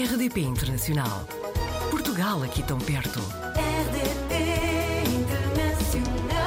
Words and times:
RDP 0.00 0.40
Internacional. 0.40 1.28
Portugal 1.90 2.42
aqui 2.42 2.62
tão 2.62 2.78
perto. 2.78 3.18
RDP 3.54 4.34
Internacional. 5.14 6.40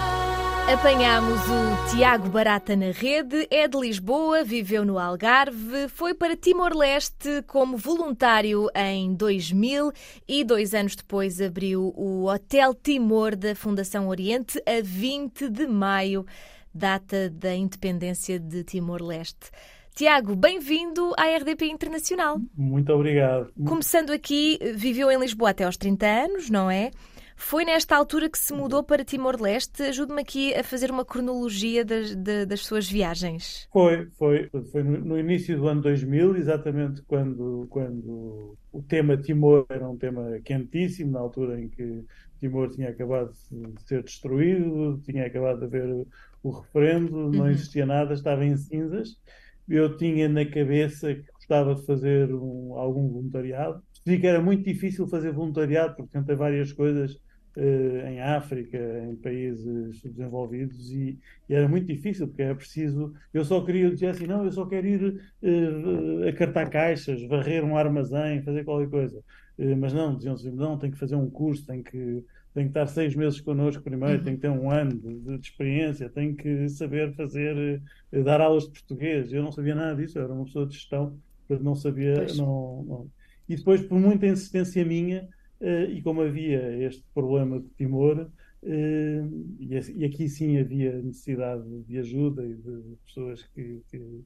Apanhámos 0.74 1.40
o 1.40 1.92
Tiago 1.96 2.30
Barata 2.30 2.76
na 2.76 2.90
rede, 2.90 3.48
é 3.52 3.68
de 3.68 3.78
Lisboa, 3.78 4.44
viveu 4.44 4.84
no 4.84 4.98
Algarve, 4.98 5.88
foi 5.88 6.16
para 6.16 6.36
Timor-Leste 6.36 7.44
como 7.46 7.78
voluntário 7.78 8.70
em 8.74 9.14
2000 9.14 9.92
e 10.28 10.44
dois 10.44 10.74
anos 10.74 10.96
depois 10.96 11.40
abriu 11.40 11.94
o 11.96 12.26
Hotel 12.26 12.74
Timor 12.74 13.36
da 13.36 13.54
Fundação 13.54 14.08
Oriente 14.08 14.60
a 14.66 14.82
20 14.82 15.48
de 15.48 15.68
maio, 15.68 16.26
data 16.74 17.30
da 17.30 17.54
independência 17.54 18.40
de 18.40 18.64
Timor-Leste. 18.64 19.52
Tiago, 19.94 20.36
bem-vindo 20.36 21.14
à 21.18 21.26
RDP 21.38 21.68
Internacional. 21.68 22.40
Muito 22.58 22.92
obrigado. 22.92 23.52
Começando 23.66 24.10
aqui, 24.12 24.58
viveu 24.76 25.12
em 25.12 25.20
Lisboa 25.20 25.52
até 25.52 25.66
aos 25.66 25.78
30 25.78 26.06
anos, 26.08 26.50
não 26.50 26.70
é? 26.70 26.90
Foi 27.36 27.64
nesta 27.66 27.96
altura 27.96 28.28
que 28.30 28.38
se 28.38 28.54
mudou 28.54 28.84
para 28.84 29.04
Timor-Leste. 29.06 29.84
Ajude-me 29.84 30.22
aqui 30.22 30.54
a 30.56 30.64
fazer 30.64 30.90
uma 30.90 31.04
cronologia 31.06 31.84
das, 31.86 32.16
de- 32.16 32.46
das 32.46 32.62
suas 32.66 32.90
viagens. 32.90 33.68
Foi, 33.72 34.08
foi, 34.18 34.50
foi 34.72 34.82
no, 34.84 35.20
início 35.20 35.58
do 35.58 35.68
ano 35.68 35.82
2000, 35.82 36.38
exatamente 36.38 37.02
quando, 37.04 37.68
quando 37.70 38.58
o 38.72 38.82
tema 38.84 39.16
Timor 39.18 39.66
era 39.70 39.88
um 39.88 39.98
tema 39.98 40.40
quentíssimo, 40.44 41.12
na 41.12 41.20
altura 41.20 41.60
em 41.62 41.70
que 41.70 42.04
Timor 42.40 42.70
tinha 42.72 42.90
acabado 42.90 43.32
de 43.52 43.82
ser 43.86 44.04
destruído, 44.04 45.00
tinha 45.06 45.26
acabado 45.26 45.60
de 45.60 45.66
haver 45.66 46.06
o 46.42 46.50
referendo, 46.50 47.32
não 47.32 47.46
Uhum. 47.46 47.50
existia 47.50 47.86
nada, 47.86 48.14
estava 48.14 48.44
em 48.46 48.56
cinzas. 48.58 49.18
Eu 49.68 49.96
tinha 49.98 50.28
na 50.30 50.46
cabeça 50.46 51.14
que 51.16 51.24
gostava 51.34 51.76
de 51.76 51.86
fazer 51.86 52.34
um- 52.34 52.74
algum 52.78 53.08
voluntariado. 53.10 53.82
Percebi 54.04 54.22
que 54.22 54.28
era 54.28 54.42
muito 54.42 54.64
difícil 54.64 55.08
fazer 55.08 55.32
voluntariado, 55.32 55.96
porque 55.96 56.12
tentei 56.12 56.36
várias 56.36 56.74
coisas 56.74 57.18
eh, 57.56 58.12
em 58.14 58.22
África, 58.22 58.78
em 59.04 59.16
países 59.18 60.00
subdesenvolvidos, 60.02 60.90
e, 60.92 61.20
e 61.48 61.54
era 61.54 61.68
muito 61.70 61.86
difícil, 61.88 62.28
porque 62.28 62.42
era 62.42 62.56
preciso. 62.56 63.14
Eu 63.34 63.46
só 63.46 63.64
queria 63.64 63.90
dizer 63.92 64.08
assim: 64.08 64.26
não, 64.28 64.44
eu 64.44 64.52
só 64.52 64.66
quero 64.66 64.88
ir 64.88 65.22
eh, 65.44 66.30
acartar 66.30 66.70
caixas, 66.70 67.22
varrer 67.28 67.64
um 67.64 67.78
armazém, 67.78 68.42
fazer 68.44 68.64
qualquer 68.64 68.90
coisa. 68.90 69.24
Eh, 69.58 69.76
mas 69.76 69.94
não, 69.94 70.16
diziam 70.16 70.34
assim: 70.36 70.52
não, 70.52 70.78
tem 70.80 70.92
que 70.92 70.98
fazer 70.98 71.16
um 71.16 71.30
curso, 71.30 71.66
tem 71.66 71.84
que, 71.84 72.24
tem 72.54 72.66
que 72.66 72.70
estar 72.70 72.88
seis 72.88 73.16
meses 73.16 73.42
connosco 73.42 73.84
primeiro, 73.84 74.20
Uhum. 74.20 74.24
tem 74.24 74.36
que 74.36 74.42
ter 74.42 74.50
um 74.50 74.70
ano 74.70 74.92
de, 75.00 75.38
de 75.40 75.48
experiência, 75.48 76.10
tem 76.10 76.36
que 76.36 76.70
saber 76.70 77.14
fazer, 77.16 77.82
eh, 78.12 78.22
dar 78.24 78.42
aulas 78.42 78.66
de 78.66 78.72
português. 78.72 79.34
Eu 79.34 79.44
não 79.44 79.52
sabia 79.52 79.76
nada 79.76 79.96
disso, 79.96 80.18
eu 80.20 80.24
era 80.24 80.34
uma 80.34 80.46
pessoa 80.46 80.66
de 80.68 80.74
gestão, 80.76 81.20
portanto 81.48 81.66
não 81.66 81.76
sabia. 81.76 82.14
Não, 82.38 82.84
não. 82.88 83.12
E 83.50 83.56
depois, 83.56 83.82
por 83.82 84.00
muita 84.00 84.28
insistência 84.28 84.86
minha, 84.86 85.28
eh, 85.60 85.86
e 85.86 86.02
como 86.02 86.22
havia 86.22 86.86
este 86.86 87.04
problema 87.14 87.60
de 87.60 87.70
Timor, 87.70 88.30
eh, 88.64 89.24
e, 89.60 90.06
aqui 90.06 90.30
sim 90.30 90.58
havia 90.58 91.02
necessidade 91.02 91.64
de 91.84 91.98
ajuda 91.98 92.46
e 92.46 92.56
de 92.56 92.98
pessoas 93.06 93.44
que, 93.54 93.82
que 93.90 94.24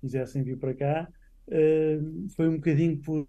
quisessem 0.00 0.42
vir 0.42 0.58
para 0.58 0.74
cá, 0.74 1.08
foi 2.36 2.48
um 2.48 2.56
bocadinho 2.56 2.98
por 2.98 3.26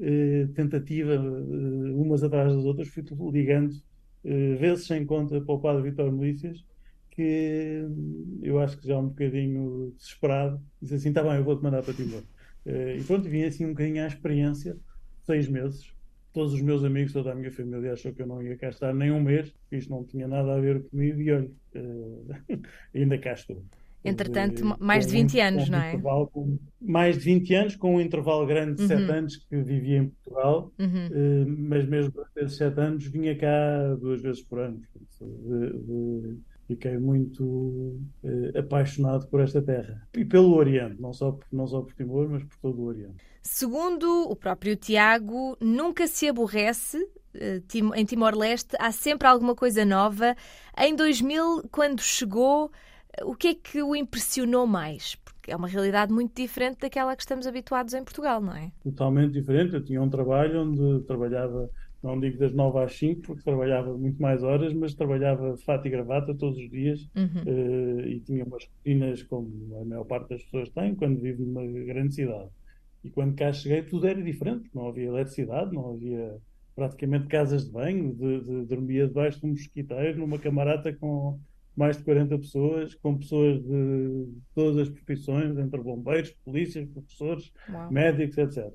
eh, 0.00 0.46
tentativa, 0.54 1.14
eh, 1.14 1.18
umas 1.18 2.22
atrás 2.22 2.54
das 2.54 2.64
outras, 2.64 2.88
fui 2.88 3.04
ligando, 3.32 3.74
eh, 4.24 4.54
vezes 4.56 4.86
sem 4.86 5.04
conta, 5.04 5.40
para 5.40 5.54
o 5.54 5.60
padre 5.60 5.90
Vítor 5.90 6.12
Milícias, 6.12 6.64
que 7.10 7.84
eu 8.42 8.60
acho 8.60 8.78
que 8.78 8.86
já 8.86 8.98
um 8.98 9.08
bocadinho 9.08 9.92
desesperado, 9.96 10.60
disse 10.80 10.94
assim: 10.94 11.08
está 11.08 11.22
bem, 11.22 11.34
eu 11.36 11.44
vou-te 11.44 11.62
mandar 11.62 11.82
para 11.82 11.94
Timor. 11.94 12.22
Eh, 12.66 12.98
e 12.98 13.04
pronto, 13.04 13.28
vim 13.28 13.42
assim 13.42 13.66
um 13.66 13.70
bocadinho 13.70 14.04
à 14.04 14.06
experiência, 14.06 14.76
seis 15.24 15.48
meses. 15.48 15.92
Todos 16.32 16.52
os 16.54 16.60
meus 16.60 16.84
amigos, 16.84 17.12
toda 17.12 17.32
a 17.32 17.34
minha 17.34 17.50
família 17.50 17.92
achou 17.92 18.12
que 18.12 18.22
eu 18.22 18.26
não 18.26 18.42
ia 18.42 18.56
cá 18.56 18.68
estar 18.68 18.94
nem 18.94 19.10
um 19.10 19.20
mês, 19.20 19.52
isto 19.72 19.90
não 19.90 20.04
tinha 20.04 20.28
nada 20.28 20.54
a 20.54 20.60
ver 20.60 20.82
comigo, 20.88 21.20
e 21.20 21.32
olha, 21.32 21.50
eh, 21.74 22.58
ainda 22.94 23.18
cá 23.18 23.32
estou. 23.32 23.64
Entretanto, 24.04 24.62
Eh, 24.64 24.76
mais 24.78 25.06
de 25.06 25.12
com 25.12 25.18
um- 25.18 25.22
20 25.22 25.40
anos, 25.40 25.68
um 25.68 25.72
não 25.72 25.78
é? 25.78 25.98
com- 26.32 26.58
mais 26.80 27.18
de 27.18 27.24
20 27.24 27.54
anos, 27.54 27.76
com 27.76 27.96
um 27.96 28.00
intervalo 28.00 28.46
grande 28.46 28.76
de 28.76 28.82
Uhum. 28.82 28.88
sete 28.88 29.10
anos 29.10 29.36
que 29.36 29.56
vivia 29.62 29.98
em 29.98 30.08
Portugal, 30.08 30.72
Uhum. 30.78 31.06
eh, 31.12 31.44
mas 31.46 31.86
mesmo 31.88 32.12
durante 32.12 32.30
esses 32.38 32.56
sete 32.56 32.80
anos 32.80 33.04
vinha 33.06 33.36
cá 33.36 33.94
duas 34.00 34.22
vezes 34.22 34.42
por 34.42 34.60
ano. 34.60 34.80
De- 35.20 35.72
de- 35.72 36.38
fiquei 36.68 36.98
muito 36.98 37.98
eh, 38.22 38.58
apaixonado 38.58 39.26
por 39.28 39.40
esta 39.40 39.60
terra 39.60 40.06
e 40.14 40.24
pelo 40.24 40.54
Oriente, 40.54 41.00
não 41.00 41.12
só 41.12 41.32
por, 41.32 41.44
não 41.50 41.66
só 41.66 41.80
por 41.80 41.92
Timor, 41.94 42.28
mas 42.28 42.44
por 42.44 42.56
todo 42.60 42.80
o 42.80 42.84
Oriente. 42.84 43.16
Segundo 43.42 44.06
o 44.30 44.36
próprio 44.36 44.76
Tiago, 44.76 45.56
nunca 45.60 46.06
se 46.06 46.28
aborrece. 46.28 46.98
eh, 47.34 47.60
Em 47.96 48.04
Timor-Leste 48.04 48.76
há 48.78 48.90
sempre 48.92 49.26
alguma 49.28 49.54
coisa 49.54 49.84
nova. 49.84 50.34
Em 50.76 50.94
2000, 50.94 51.62
quando 51.70 52.00
chegou, 52.00 52.70
eh, 52.70 52.72
o 53.24 53.34
que 53.34 53.48
é 53.48 53.54
que 53.54 53.82
o 53.82 53.94
impressionou 53.94 54.66
mais? 54.66 55.14
Porque 55.16 55.50
é 55.50 55.56
uma 55.56 55.68
realidade 55.68 56.12
muito 56.12 56.34
diferente 56.34 56.78
daquela 56.80 57.14
que 57.16 57.22
estamos 57.22 57.46
habituados 57.46 57.94
em 57.94 58.04
Portugal, 58.04 58.40
não 58.40 58.54
é? 58.54 58.72
Totalmente 58.82 59.32
diferente. 59.32 59.74
Eu 59.74 59.84
tinha 59.84 60.00
um 60.02 60.08
trabalho 60.10 60.62
onde 60.62 61.04
trabalhava, 61.06 61.70
não 62.02 62.18
digo 62.18 62.38
das 62.38 62.52
9 62.54 62.78
às 62.80 62.96
5, 62.96 63.22
porque 63.22 63.42
trabalhava 63.42 63.96
muito 63.96 64.20
mais 64.20 64.42
horas, 64.42 64.72
mas 64.72 64.94
trabalhava 64.94 65.56
fato 65.58 65.86
e 65.86 65.90
gravata 65.90 66.34
todos 66.36 66.58
os 66.58 66.70
dias. 66.70 67.00
Uhum. 67.16 67.42
eh, 67.46 68.08
e 68.08 68.20
tinha 68.20 68.44
umas 68.44 68.64
rotinas 68.64 69.22
como 69.24 69.76
a 69.80 69.84
maior 69.84 70.04
parte 70.04 70.30
das 70.30 70.42
pessoas 70.44 70.70
tem 70.70 70.94
quando 70.94 71.20
vive 71.20 71.42
numa 71.42 71.62
grande 71.84 72.14
cidade. 72.14 72.50
E 73.04 73.10
quando 73.10 73.34
cá 73.36 73.52
cheguei, 73.52 73.82
tudo 73.82 74.06
era 74.06 74.22
diferente, 74.22 74.68
não 74.74 74.88
havia 74.88 75.06
eletricidade, 75.08 75.72
não 75.74 75.92
havia 75.94 76.36
praticamente 76.74 77.26
casas 77.28 77.66
de 77.66 77.72
banho, 77.72 78.14
de, 78.14 78.40
de- 78.44 78.66
dormia 78.66 79.06
debaixo 79.06 79.40
de 79.40 79.46
um 79.46 79.50
mosquiteiro, 79.50 80.18
numa 80.18 80.38
camarata 80.38 80.92
com 80.96 81.40
mais 81.78 81.96
de 81.96 82.02
40 82.02 82.36
pessoas, 82.38 82.94
com 82.96 83.16
pessoas 83.16 83.62
de 83.62 84.26
todas 84.52 84.78
as 84.78 84.88
profissões, 84.88 85.56
entre 85.56 85.80
bombeiros, 85.80 86.30
polícias, 86.44 86.88
professores, 86.88 87.52
Uau. 87.70 87.92
médicos, 87.92 88.36
etc. 88.36 88.74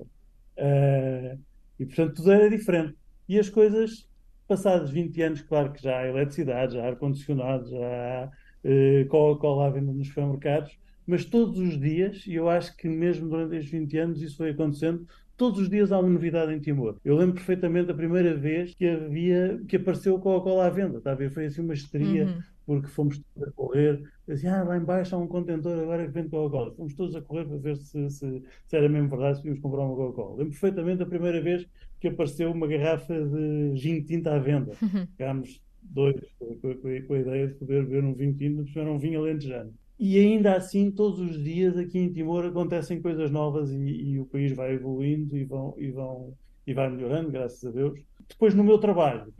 Eh, 0.56 1.36
e 1.78 1.84
portanto 1.84 2.14
tudo 2.14 2.32
era 2.32 2.48
diferente. 2.48 2.96
E 3.28 3.38
as 3.38 3.50
coisas, 3.50 4.08
passados 4.48 4.90
20 4.90 5.20
anos, 5.20 5.42
claro 5.42 5.70
que 5.72 5.82
já 5.82 5.98
há 5.98 6.08
eletricidade, 6.08 6.74
já 6.74 6.82
há 6.82 6.86
ar-condicionado, 6.86 7.68
já 7.68 7.78
há 7.78 8.30
eh, 8.64 9.04
Coca-Cola 9.10 9.66
à 9.66 9.70
venda 9.70 9.92
nos 9.92 10.08
supermercados, 10.08 10.78
mas 11.06 11.26
todos 11.26 11.58
os 11.58 11.78
dias, 11.78 12.26
e 12.26 12.34
eu 12.34 12.48
acho 12.48 12.74
que 12.74 12.88
mesmo 12.88 13.28
durante 13.28 13.56
estes 13.56 13.70
20 13.70 13.98
anos 13.98 14.22
isso 14.22 14.38
foi 14.38 14.50
acontecendo, 14.50 15.06
todos 15.36 15.58
os 15.60 15.68
dias 15.68 15.92
há 15.92 15.98
uma 15.98 16.08
novidade 16.10 16.52
em 16.52 16.60
Timor. 16.60 16.98
Eu 17.04 17.16
lembro 17.16 17.34
perfeitamente 17.34 17.90
a 17.90 17.94
primeira 17.94 18.34
vez 18.36 18.74
que 18.74 18.86
havia, 18.86 19.60
que 19.68 19.76
apareceu 19.76 20.18
Coca-Cola 20.18 20.66
à 20.66 20.70
venda, 20.70 20.98
está 20.98 21.12
a 21.12 21.14
ver? 21.14 21.30
Foi 21.30 21.46
assim 21.46 21.62
uma 21.62 21.74
histeria 21.74 22.26
Uhum. 22.26 22.42
porque 22.66 22.88
fomos 22.88 23.18
todos 23.18 23.48
a 23.48 23.52
correr, 23.52 24.02
assim, 24.28 24.46
ah, 24.46 24.62
lá 24.64 24.76
embaixo 24.76 25.14
há 25.14 25.18
um 25.18 25.26
contentor 25.28 25.78
agora 25.80 26.04
que 26.06 26.12
vende 26.12 26.28
Coca-Cola. 26.30 26.74
Fomos 26.74 26.94
todos 26.94 27.14
a 27.16 27.20
correr 27.22 27.44
para 27.46 27.56
ver 27.58 27.76
se, 27.76 28.10
se, 28.10 28.42
se 28.66 28.76
era 28.76 28.88
mesmo 28.88 29.08
verdade, 29.08 29.36
se 29.36 29.42
podíamos 29.42 29.60
comprar 29.62 29.82
uma 29.84 29.96
Coca-Cola. 29.96 30.30
Lembro 30.38 30.50
perfeitamente 30.52 31.02
a 31.02 31.06
primeira 31.06 31.40
vez 31.42 31.66
que 32.00 32.08
apareceu 32.08 32.50
uma 32.52 32.66
garrafa 32.66 33.14
de 33.14 33.76
gin 33.76 34.02
tinta 34.04 34.34
à 34.34 34.38
venda. 34.38 34.76
Uhum. 34.82 35.06
Ficámos 35.06 35.60
dois 35.82 36.16
com, 36.38 36.56
com- 36.60 37.02
com 37.06 37.14
a 37.14 37.18
ideia 37.18 37.48
de 37.48 37.54
poder 37.54 37.84
beber 37.84 38.04
um 38.04 38.14
vinho 38.14 38.34
tinto, 38.36 38.62
mas 38.62 38.76
era 38.76 38.90
um 38.90 38.98
vinho 38.98 39.20
alentejano. 39.20 39.72
E 39.98 40.18
ainda 40.18 40.56
assim, 40.56 40.90
todos 40.90 41.20
os 41.20 41.42
dias 41.42 41.76
aqui 41.76 41.98
em 41.98 42.12
Timor 42.12 42.44
acontecem 42.46 43.00
coisas 43.00 43.30
novas 43.30 43.70
e, 43.70 43.76
e 43.78 44.20
o 44.20 44.26
país 44.26 44.52
vai 44.54 44.72
evoluindo 44.74 45.36
e, 45.36 45.44
vão, 45.44 45.74
e, 45.78 45.90
vão, 45.92 46.36
e 46.66 46.74
vai 46.74 46.90
melhorando, 46.90 47.30
graças 47.30 47.64
a 47.64 47.70
Deus. 47.70 48.00
Depois, 48.28 48.54
no 48.54 48.64
meu 48.64 48.78
trabalho, 48.78 49.32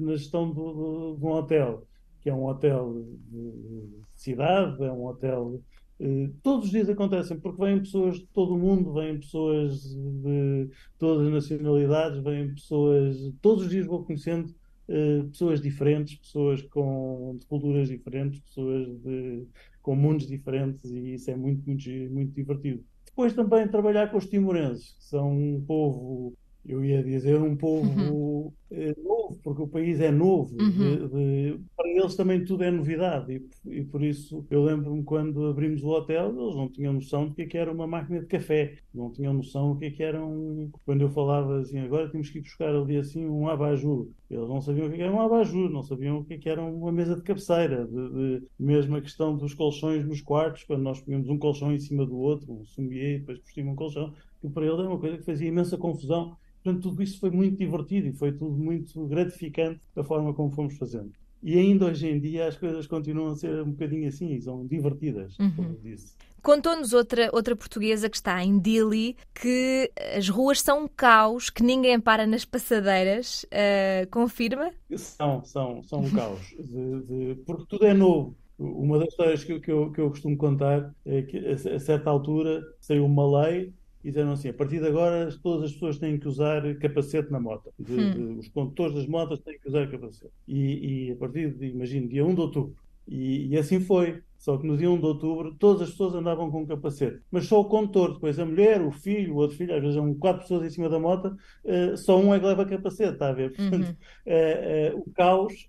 na 0.00 0.16
gestão 0.16 0.50
do- 0.52 0.72
do- 1.14 1.16
de 1.18 1.24
um 1.24 1.30
hotel, 1.30 1.86
que 2.20 2.28
é 2.30 2.34
um 2.34 2.44
hotel 2.46 3.04
de, 3.30 3.52
de 3.52 4.04
cidade, 4.14 4.82
é 4.84 4.90
um 4.92 5.04
hotel. 5.06 5.62
eh, 6.00 6.30
todos 6.42 6.64
os 6.66 6.70
dias 6.72 6.88
acontecem, 6.88 7.38
porque 7.38 7.62
vêm 7.62 7.78
pessoas 7.78 8.16
de 8.18 8.26
todo 8.26 8.54
o 8.54 8.58
mundo, 8.58 8.92
vêm 8.92 9.18
pessoas 9.20 9.80
de 9.94 10.68
todas 10.98 11.26
as 11.28 11.32
nacionalidades, 11.32 12.20
vêm 12.22 12.52
pessoas. 12.54 13.16
Todos 13.40 13.64
os 13.64 13.70
dias 13.70 13.86
vou 13.86 14.04
conhecendo 14.04 14.52
eh, 14.88 15.22
pessoas 15.30 15.60
diferentes, 15.60 16.16
pessoas 16.18 16.62
com, 16.62 17.36
de 17.38 17.46
culturas 17.46 17.88
diferentes, 17.88 18.40
pessoas 18.40 18.88
de, 19.02 19.46
com 19.84 19.94
mundos 19.94 20.26
diferentes, 20.26 20.90
e 20.90 21.12
isso 21.12 21.30
é 21.30 21.36
muito, 21.36 21.62
muito, 21.66 21.88
muito 22.10 22.32
divertido. 22.34 22.82
Depois 23.04 23.34
também 23.34 23.68
trabalhar 23.68 24.10
com 24.10 24.16
os 24.16 24.26
timorenses, 24.26 24.92
que 24.94 25.04
são 25.04 25.30
um 25.30 25.62
povo, 25.64 26.32
eu 26.66 26.84
ia 26.84 27.02
dizer, 27.02 27.40
um 27.40 27.56
povo 27.56 28.54
eh, 28.70 28.94
novo, 29.02 29.38
porque 29.42 29.62
o 29.62 29.68
país 29.68 30.00
é 30.00 30.10
novo. 30.10 30.56
Uhum. 30.58 31.08
de- 31.08 31.08
de- 31.56 31.60
para 31.76 31.88
eles 31.88 32.16
também 32.16 32.44
tudo 32.44 32.64
é 32.64 32.70
novidade. 32.70 33.32
E, 33.66 33.78
e 33.80 33.84
por 33.84 34.02
isso 34.02 34.46
eu 34.50 34.62
lembro-me 34.64 35.02
quando 35.04 35.46
abrimos 35.46 35.82
o 35.84 35.88
hotel, 35.90 36.28
eles 36.30 36.56
não 36.56 36.68
tinham 36.70 36.92
noção 36.92 37.26
do 37.28 37.34
que 37.34 37.42
é 37.42 37.46
que 37.46 37.58
era 37.58 37.72
uma 37.72 37.86
máquina 37.86 38.20
de 38.20 38.26
café, 38.26 38.78
não 38.92 39.10
tinham 39.12 39.34
noção 39.34 39.72
do 39.74 39.78
que 39.78 39.86
é 39.86 39.90
que 39.90 40.02
era 40.02 40.24
um. 40.24 40.70
Quando 40.84 41.02
eu 41.02 41.10
falava 41.10 41.58
assim, 41.60 41.78
agora 41.78 42.10
temos 42.10 42.30
que 42.30 42.38
ir 42.38 42.42
buscar 42.42 42.74
ali 42.74 42.96
assim 42.96 43.26
um 43.26 43.48
abajur. 43.48 44.08
Eles 44.30 44.48
não 44.48 44.60
sabiam 44.60 44.86
o 44.86 44.88
que 44.88 44.94
é 44.94 44.98
que 44.98 45.02
era 45.04 45.12
um 45.12 45.20
abajur, 45.20 45.70
não 45.70 45.82
sabiam 45.82 46.18
o 46.18 46.24
que 46.24 46.38
que 46.38 46.48
era 46.48 46.62
uma 46.62 46.90
mesa 46.92 47.14
de 47.16 47.22
cabeceira. 47.22 47.86
De, 47.86 48.40
de- 48.40 48.46
mesmo 48.58 48.96
a 48.96 49.00
questão 49.02 49.36
dos 49.36 49.54
colchões 49.54 50.04
nos 50.06 50.20
quartos, 50.20 50.64
quando 50.64 50.82
nós 50.82 51.00
punhamos 51.00 51.28
um 51.28 51.38
colchão 51.38 51.72
em 51.72 51.78
cima 51.78 52.04
do 52.06 52.16
outro, 52.16 52.52
um 52.52 52.64
sommier, 52.64 53.16
e 53.16 53.18
depois 53.20 53.38
por 53.38 53.50
cima 53.52 53.72
um 53.72 53.76
colchão, 53.76 54.12
que 54.40 54.48
para 54.48 54.64
eles 54.66 54.78
era 54.78 54.88
uma 54.88 54.98
coisa 54.98 55.18
que 55.18 55.24
fazia 55.24 55.48
imensa 55.48 55.76
confusão. 55.78 56.36
Portanto, 56.64 56.82
tudo 56.88 57.02
isso 57.02 57.20
foi 57.20 57.30
muito 57.30 57.58
divertido 57.58 58.08
e 58.08 58.12
foi 58.14 58.32
tudo 58.32 58.56
muito 58.56 59.06
gratificante 59.06 59.80
da 59.94 60.02
forma 60.02 60.32
como 60.32 60.50
fomos 60.50 60.76
fazendo. 60.78 61.12
E 61.42 61.58
ainda 61.58 61.84
hoje 61.86 62.08
em 62.08 62.18
dia 62.18 62.48
as 62.48 62.56
coisas 62.56 62.86
continuam 62.86 63.32
a 63.32 63.36
ser 63.36 63.62
um 63.62 63.70
bocadinho 63.72 64.08
assim, 64.08 64.40
são 64.40 64.66
divertidas, 64.66 65.36
como 65.54 65.68
eu 65.68 65.78
disse. 65.82 66.14
Contou-nos 66.42 66.92
outra, 66.94 67.28
outra 67.34 67.54
portuguesa 67.54 68.08
que 68.08 68.16
está 68.16 68.42
em 68.42 68.58
Dili 68.58 69.14
que 69.34 69.90
as 70.16 70.28
ruas 70.28 70.60
são 70.62 70.84
um 70.84 70.88
caos, 70.88 71.50
que 71.50 71.62
ninguém 71.62 72.00
para 72.00 72.26
nas 72.26 72.46
passadeiras. 72.46 73.44
Ah, 73.52 74.06
confirma? 74.10 74.70
São, 74.96 75.44
são, 75.44 75.82
são 75.82 76.00
um 76.00 76.10
caos, 76.10 76.40
de- 76.58 77.02
de- 77.34 77.42
porque 77.44 77.64
tudo 77.68 77.84
é 77.84 77.92
novo. 77.94 78.34
Uma 78.58 78.98
das 78.98 79.08
histórias 79.08 79.42
que, 79.44 79.52
eu- 79.52 79.60
que 79.60 79.70
eu, 79.70 79.90
que 79.92 80.00
eu 80.00 80.08
costumo 80.10 80.36
contar 80.36 80.94
é 81.04 81.22
que 81.22 81.36
a, 81.38 81.52
a 81.74 81.78
certa 81.78 82.08
altura 82.08 82.62
saiu 82.80 83.04
uma 83.04 83.42
lei 83.42 83.72
e 84.04 84.08
disseram 84.08 84.32
assim, 84.32 84.48
a 84.50 84.54
partir 84.54 84.80
de 84.80 84.86
agora 84.86 85.28
todas 85.42 85.64
as 85.64 85.72
pessoas 85.72 85.98
têm 85.98 86.18
que 86.18 86.28
usar 86.28 86.62
capacete 86.76 87.32
na 87.32 87.40
moto. 87.40 87.72
De- 87.78 87.94
de- 88.14 88.38
os 88.40 88.48
condutores 88.48 88.94
das 88.94 89.06
motas 89.06 89.40
têm 89.40 89.58
que 89.58 89.66
usar 89.68 89.90
capacete. 89.90 90.30
E, 90.46 91.06
e 91.08 91.12
a 91.12 91.16
partir 91.16 91.54
de, 91.54 91.66
imagino, 91.68 92.08
dia 92.08 92.24
1 92.24 92.34
de 92.34 92.40
outubro. 92.40 92.76
E, 93.08 93.48
e 93.48 93.56
assim 93.58 93.80
foi. 93.80 94.22
Só 94.38 94.58
que 94.58 94.66
no 94.66 94.76
dia 94.76 94.90
1 94.90 94.98
de 94.98 95.06
outubro 95.06 95.54
todas 95.58 95.82
as 95.82 95.90
pessoas 95.90 96.14
andavam 96.14 96.50
com 96.50 96.66
capacete. 96.66 97.20
Mas 97.30 97.46
só 97.46 97.60
o 97.60 97.64
condutor, 97.64 98.12
depois 98.14 98.38
a 98.38 98.44
mulher, 98.44 98.82
o 98.82 98.90
filho, 98.90 99.34
o 99.34 99.36
outro 99.38 99.56
filho, 99.56 99.74
às 99.74 99.80
vezes 99.80 99.96
são 99.96 100.14
quatro 100.14 100.42
pessoas 100.42 100.66
em 100.66 100.70
cima 100.70 100.88
da 100.90 100.98
moto, 100.98 101.34
eh, 101.64 101.96
só 101.96 102.18
um 102.18 102.34
é 102.34 102.38
que 102.40 102.44
leva 102.46 102.64
capacete, 102.66 103.14
está 103.14 103.28
a 103.28 103.32
ver? 103.32 103.52
Portanto, 103.54 103.96
eh, 104.26 104.90
eh, 104.90 104.94
o 104.94 105.04
caos 105.12 105.66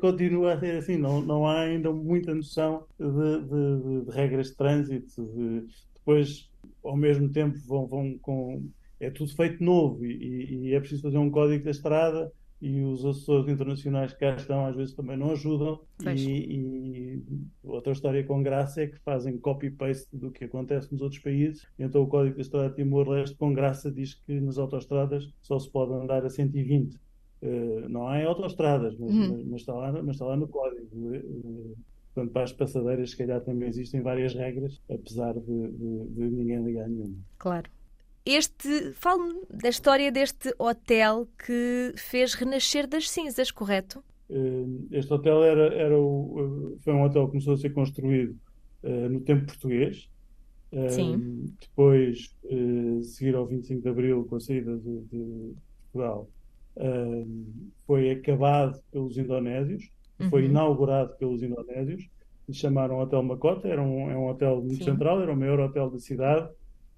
continua 0.00 0.54
a 0.54 0.58
ser 0.60 0.76
assim, 0.78 0.96
não, 0.96 1.20
não 1.20 1.46
há 1.46 1.60
ainda 1.60 1.92
muita 1.92 2.34
noção 2.34 2.84
de, 2.98 3.04
de- 4.04 4.10
regras 4.10 4.48
de 4.48 4.56
trânsito. 4.56 5.22
de- 5.34 5.64
depois, 5.94 6.50
ao 6.84 6.96
mesmo 6.96 7.28
tempo, 7.30 7.56
vão, 7.66 7.86
vão 7.86 8.18
com. 8.18 8.68
É 9.00 9.10
tudo 9.10 9.34
feito 9.34 9.62
novo 9.62 10.04
e, 10.06 10.68
e- 10.68 10.74
é 10.74 10.78
preciso 10.80 11.02
fazer 11.02 11.18
um 11.18 11.30
código 11.30 11.64
da 11.64 11.70
estrada 11.70 12.30
e 12.62 12.80
os 12.80 13.04
assessores 13.04 13.48
internacionais 13.52 14.12
que 14.14 14.20
cá 14.20 14.34
estão 14.36 14.64
às 14.64 14.74
vezes 14.76 14.94
também 14.94 15.16
não 15.16 15.32
ajudam. 15.32 15.80
E, 16.16 16.30
e 16.56 17.22
outra 17.62 17.92
história 17.92 18.24
com 18.24 18.42
graça 18.42 18.82
é 18.82 18.86
que 18.86 18.98
fazem 19.00 19.36
copy-paste 19.36 20.16
do 20.16 20.30
que 20.30 20.44
acontece 20.44 20.90
nos 20.92 21.02
outros 21.02 21.20
países. 21.20 21.66
Então 21.78 22.02
o 22.02 22.06
Código 22.06 22.36
da 22.36 22.40
Estrada 22.42 22.70
de 22.70 22.76
Timor-Leste, 22.76 23.36
com 23.36 23.52
graça, 23.52 23.90
diz 23.90 24.14
que 24.14 24.40
nas 24.40 24.56
autoestradas 24.56 25.28
só 25.42 25.58
se 25.58 25.70
pode 25.70 25.92
andar 25.92 26.24
a 26.24 26.30
120. 26.30 26.96
Eh, 27.42 27.86
não 27.90 28.08
há 28.08 28.20
em 28.22 28.24
autoestradas, 28.24 28.96
mas, 28.98 29.10
Uhum. 29.14 29.28
mas- 29.36 29.46
mas 29.46 29.60
está 29.60 29.74
lá, 29.74 29.92
mas 30.02 30.14
está 30.16 30.24
lá 30.24 30.36
no 30.36 30.48
código. 30.48 31.14
Eh, 31.14 31.22
Portanto, 32.14 32.32
para 32.32 32.44
as 32.44 32.52
passadeiras, 32.52 33.10
se 33.10 33.16
calhar 33.16 33.40
também 33.40 33.68
existem 33.68 34.00
várias 34.00 34.34
regras, 34.34 34.80
apesar 34.88 35.34
de, 35.34 35.68
de- 35.72 36.06
de 36.10 36.30
ninguém 36.30 36.62
ligar 36.64 36.88
nenhuma. 36.88 37.16
Claro. 37.38 37.68
Este, 38.24 38.92
fale-me 38.92 39.42
da 39.50 39.68
história 39.68 40.10
deste 40.12 40.54
hotel 40.58 41.28
que 41.44 41.92
fez 41.96 42.34
renascer 42.34 42.86
das 42.86 43.10
cinzas, 43.10 43.50
correto? 43.50 44.02
Eh, 44.30 44.64
Este 44.92 45.12
hotel 45.12 45.42
era, 45.44 45.74
era 45.74 45.98
o, 45.98 46.72
eh, 46.76 46.78
foi 46.82 46.92
um 46.94 47.02
hotel 47.02 47.24
que 47.26 47.32
começou 47.32 47.54
a 47.54 47.56
ser 47.58 47.70
construído 47.70 48.34
eh, 48.82 49.08
no 49.08 49.20
tempo 49.20 49.46
português. 49.46 50.08
Sim. 50.90 51.44
Depois, 51.60 52.34
eh, 52.46 53.02
seguir 53.02 53.34
ao 53.36 53.46
25 53.46 53.82
de 53.82 53.88
Abril, 53.88 54.24
com 54.24 54.36
a 54.36 54.40
saída 54.40 54.76
de, 54.78 55.00
de 55.02 55.54
Portugal, 55.92 56.28
eh, 56.76 57.24
foi 57.86 58.10
acabado 58.10 58.80
pelos 58.90 59.16
indonésios, 59.18 59.88
foi 60.22 60.44
Uhum. 60.44 60.46
inaugurado 60.46 61.16
pelos 61.18 61.42
indonésios, 61.42 62.08
lhe 62.48 62.54
chamaram 62.54 62.98
Hotel 63.00 63.22
Macota, 63.22 63.68
era 63.68 63.82
um, 63.82 64.10
é 64.10 64.16
um 64.16 64.28
hotel 64.28 64.62
muito 64.62 64.84
Sim. 64.84 64.84
central, 64.84 65.20
era 65.22 65.32
o 65.32 65.36
maior 65.36 65.60
hotel 65.60 65.90
da 65.90 65.98
cidade 65.98 66.48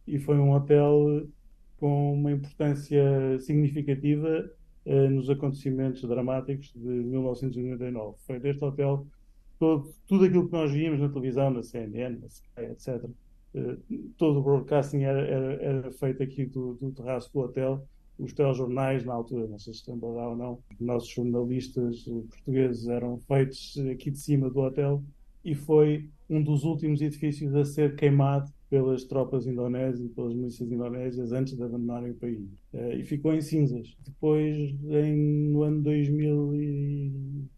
e 0.07 0.19
foi 0.19 0.39
um 0.39 0.53
hotel 0.53 1.29
com 1.77 2.15
uma 2.15 2.33
importância 2.33 3.39
significativa 3.41 4.51
eh, 4.85 5.09
nos 5.11 5.29
acontecimentos 5.31 6.03
dramáticos 6.03 6.73
de 6.75 6.81
1999. 6.81 8.17
Foi 8.27 8.41
deste 8.41 8.65
hotel 8.65 9.07
todo, 9.59 9.95
tudo 10.07 10.25
aquilo 10.25 10.47
que 10.47 10.53
nós 10.53 10.73
víamos 10.73 11.01
na 11.01 11.09
televisão, 11.09 11.51
na 11.51 11.63
CNN, 11.63 12.19
na 12.21 12.27
Sky, 12.29 12.61
etc. 12.73 13.11
eh, 13.55 13.79
todo 14.17 14.41
o 14.41 14.43
broadcasting 14.43 15.03
era, 15.03 15.21
era, 15.27 15.55
era 15.63 15.93
feito 15.93 16.23
aqui 16.23 16.47
do, 16.47 16.75
do 16.75 16.93
terraço 16.93 17.33
do 17.33 17.41
hotel. 17.41 17.87
Os 18.19 18.33
telejornais, 18.33 19.05
na 19.05 19.13
altura, 19.15 19.47
não 19.47 19.59
sei 19.59 19.75
se 19.75 19.91
lembra 19.91 20.07
ou 20.09 20.37
não, 20.37 20.59
os 20.73 20.81
nossos 20.87 21.09
jornalistas 21.11 22.07
eh, 22.09 22.23
portugueses 22.31 22.87
eram 22.89 23.19
feitos 23.19 23.77
aqui 23.91 24.11
de 24.11 24.19
cima 24.19 24.49
do 24.51 24.61
hotel 24.61 25.03
e 25.45 25.55
foi 25.55 26.09
um 26.29 26.43
dos 26.43 26.65
últimos 26.65 27.01
edifícios 27.03 27.55
a 27.55 27.65
ser 27.65 27.95
queimado 27.95 28.51
pelas 28.69 29.05
tropas 29.05 29.47
indonésias 29.47 30.11
pelas 30.11 30.35
milícias 30.35 30.73
indonésias 30.73 31.31
antes 31.31 31.55
de 31.55 31.63
abandonarem 31.63 32.11
o 32.11 32.15
país. 32.15 32.41
Eh, 32.73 32.97
e 32.99 33.05
ficou 33.05 33.33
em 33.35 33.41
cinzas. 33.41 33.97
Depois, 34.05 34.57
em, 34.91 35.51
no 35.51 35.63
ano 35.63 35.83
2000 35.83 36.55
e 36.55 37.13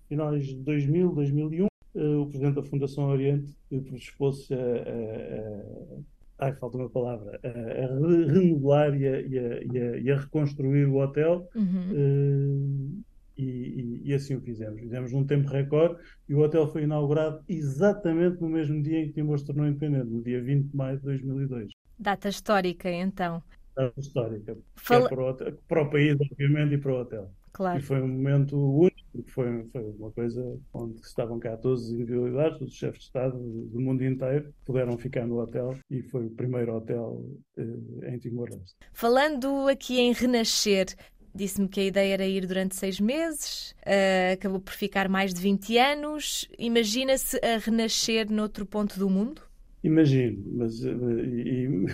finais 0.08 0.46
de 0.46 0.56
2000, 0.56 1.12
2001, 1.14 1.66
eh, 1.94 2.16
o 2.16 2.26
presidente 2.26 2.56
da 2.56 2.62
Fundação 2.62 3.04
Oriente 3.08 3.54
predispôs-se 3.70 4.52
a, 4.52 4.58
a- 4.58 4.60
a- 4.60 5.98
Ai, 6.38 6.54
falta 6.54 6.76
uma 6.78 6.88
palavra. 6.88 7.40
A, 7.42 7.48
a 7.48 7.86
re- 7.98 8.26
renovar 8.26 8.94
e 8.94 9.06
a, 9.06 9.20
e 9.20 9.38
a- 9.38 9.96
e 9.98 10.10
a- 10.10 10.16
reconstruir 10.20 10.86
o 10.86 10.96
hotel 10.98 11.48
Uhum. 11.54 11.90
eh, 11.92 13.42
e, 13.42 14.00
e- 14.04 14.14
assim 14.14 14.36
o 14.36 14.40
fizemos. 14.40 14.80
Fizemos 14.80 15.12
num 15.12 15.24
tempo 15.26 15.48
recorde 15.48 16.00
e 16.28 16.34
o 16.34 16.40
hotel 16.40 16.66
foi 16.68 16.82
inaugurado 16.84 17.42
exatamente 17.48 18.40
no 18.40 18.48
mesmo 18.48 18.80
dia 18.82 19.00
em 19.00 19.06
que 19.08 19.14
Timor 19.14 19.38
se 19.38 19.46
tornou 19.46 19.66
independente, 19.66 20.10
no 20.10 20.22
dia 20.22 20.42
20 20.42 20.68
de 20.68 20.76
maio 20.76 20.96
de 20.98 21.04
2002. 21.04 21.72
Data 21.98 22.28
histórica, 22.28 22.90
então. 22.90 23.42
Data 23.76 23.98
histórica. 24.00 24.54
que 24.54 24.60
Fala- 24.76 25.06
é 25.06 25.08
para, 25.08 25.22
o 25.22 25.28
hotel- 25.30 25.58
para 25.68 25.82
o 25.82 25.90
país, 25.90 26.16
obviamente, 26.20 26.74
e 26.74 26.78
para 26.78 26.92
o 26.92 27.00
hotel. 27.00 27.30
Claro. 27.58 27.76
E 27.76 27.82
foi 27.82 28.00
um 28.00 28.06
momento 28.06 28.56
único, 28.56 29.02
porque 29.10 29.30
foi, 29.32 29.64
foi 29.72 29.82
uma 29.98 30.12
coisa 30.12 30.60
onde 30.72 31.00
estavam 31.00 31.40
cá 31.40 31.56
todas 31.56 31.86
as 31.86 31.90
individualidades, 31.90 32.56
todos 32.60 32.72
os 32.72 32.78
chefes 32.78 33.00
de 33.00 33.06
Estado 33.06 33.36
do 33.36 33.80
mundo 33.80 34.04
inteiro, 34.04 34.54
puderam 34.64 34.96
ficar 34.96 35.26
no 35.26 35.40
hotel 35.40 35.76
e 35.90 36.00
foi 36.00 36.26
o 36.26 36.30
primeiro 36.30 36.76
hotel 36.76 37.20
eh, 37.56 38.14
em 38.14 38.18
Timor-Leste. 38.20 38.76
Falando 38.92 39.66
aqui 39.66 39.98
em 39.98 40.12
renascer, 40.12 40.94
disse-me 41.34 41.68
que 41.68 41.80
a 41.80 41.84
ideia 41.84 42.14
era 42.14 42.26
ir 42.28 42.46
durante 42.46 42.76
seis 42.76 43.00
meses, 43.00 43.74
ah, 43.84 44.34
acabou 44.34 44.60
por 44.60 44.72
ficar 44.72 45.08
mais 45.08 45.34
de 45.34 45.40
20 45.40 45.76
anos. 45.78 46.48
Imagina-se 46.56 47.40
a 47.44 47.58
renascer 47.58 48.30
noutro 48.30 48.64
ponto 48.64 49.00
do 49.00 49.10
mundo? 49.10 49.47
Imagino, 49.82 50.42
mas 50.56 50.84
eh, 50.84 50.90
e- 50.90 51.86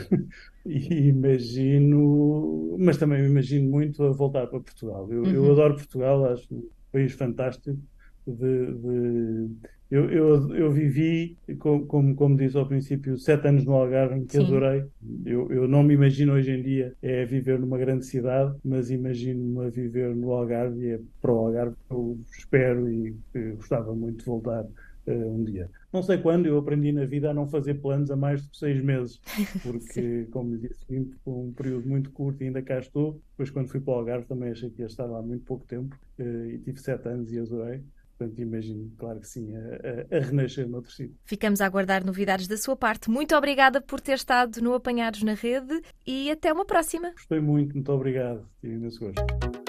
e 0.65 1.09
imagino, 1.11 2.77
mas 2.81 2.97
também 2.97 3.21
me 3.23 3.29
imagino 3.29 3.71
muito 3.71 4.03
a 4.05 4.11
voltar 4.13 4.47
para 4.47 4.61
Portugal. 4.61 5.11
Eu, 5.13 5.31
eu 5.31 5.51
Uhum. 5.51 5.53
adoro 5.53 5.77
Portugal, 5.77 6.25
acho 6.33 6.47
um 6.55 6.69
país 6.93 7.13
fantástico. 7.13 7.79
De, 8.27 8.73
de- 8.75 9.51
eu, 9.91 10.11
eu, 10.11 10.55
eu 10.57 10.73
vivi, 10.73 11.39
co- 11.59 11.85
como, 11.87 12.15
como 12.17 12.37
disse 12.39 12.57
ao 12.57 12.67
princípio, 12.67 13.19
sete 13.19 13.47
anos 13.49 13.65
no 13.67 13.75
Algarve, 13.75 14.25
que 14.27 14.37
Sim. 14.37 14.39
adorei. 14.39 14.83
Eu, 15.27 15.53
eu 15.53 15.69
não 15.69 15.83
me 15.83 15.93
imagino 15.95 16.33
hoje 16.33 16.51
em 16.53 16.63
dia 16.63 16.97
é 17.03 17.25
viver 17.27 17.59
numa 17.61 17.77
grande 17.79 18.07
cidade, 18.07 18.57
mas 18.65 18.91
imagino-me 18.91 19.67
a 19.67 19.71
viver 19.71 20.15
no 20.17 20.33
Algarve 20.33 20.87
e 20.87 20.91
é 20.93 21.01
para 21.21 21.33
o 21.33 21.39
Algarve 21.47 21.77
que 21.87 21.95
eu 21.95 22.19
espero 22.39 22.91
e 22.91 23.15
eh, 23.35 23.51
gostava 23.53 23.95
muito 23.95 24.21
de 24.21 24.25
voltar 24.25 24.65
eh, 25.07 25.13
um 25.13 25.45
dia. 25.45 25.71
Não 25.93 26.03
sei 26.03 26.19
quando, 26.19 26.47
eu 26.47 26.59
aprendi 26.59 26.93
na 26.93 27.05
vida 27.05 27.31
a 27.31 27.35
não 27.35 27.47
fazer 27.47 27.75
planos 27.75 28.11
a 28.11 28.17
mais 28.17 28.47
de 28.49 28.57
seis 28.57 28.83
meses, 28.83 29.21
porque, 29.63 30.27
como 30.33 30.55
lhe 30.55 30.69
disse, 30.69 30.85
vim 30.89 31.05
por 31.25 31.33
um 31.33 31.53
período 31.53 31.89
muito 31.89 32.11
curto 32.11 32.43
e 32.43 32.47
ainda 32.47 32.63
cá 32.63 32.79
estou. 32.79 33.21
Depois, 33.31 33.51
quando 33.51 33.69
fui 33.69 33.81
para 33.81 33.95
o 33.95 33.97
Algarve, 33.99 34.27
também 34.27 34.51
achei 34.51 34.71
que 34.71 34.81
ia 34.81 34.87
estar 34.87 35.07
lá 35.07 35.23
muito 35.23 35.45
pouco 35.45 35.67
tempo 35.67 35.97
eh, 36.19 36.55
e 36.55 36.59
tive 36.59 36.79
sete 36.81 37.09
anos 37.09 37.33
e 37.33 37.39
adorei. 37.39 37.83
Portanto, 38.17 38.41
imagino, 38.41 38.93
claro 38.97 39.21
que 39.21 39.29
sim, 39.29 39.53
a, 39.55 39.59
a, 39.59 40.19
a 40.19 40.21
renascer 40.21 40.69
noutro 40.69 40.93
sítio. 40.93 41.17
Ficamos 41.25 41.61
a 41.61 41.67
aguardar 41.67 42.05
novidades 42.05 42.47
da 42.47 42.57
sua 42.57 42.77
parte. 42.77 43.11
Muito 43.11 43.35
obrigada 43.35 43.81
por 43.81 44.01
ter 44.01 44.15
estado 44.15 44.63
no 44.63 44.73
Apanhados 44.73 45.23
na 45.23 45.35
Rede 45.35 45.83
e 46.07 46.31
até 46.31 46.53
uma 46.53 46.65
próxima. 46.65 47.11
Gostei 47.11 47.41
muito, 47.41 47.75
muito 47.75 47.91
obrigado. 47.93 48.47
Tive 48.61 48.75
imenso 48.75 49.01
gosto. 49.01 49.23